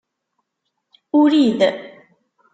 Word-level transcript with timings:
Urid 1.19 1.61